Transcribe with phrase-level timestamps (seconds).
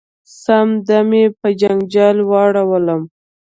[0.41, 3.01] سم دم یې په جنجال واړولم.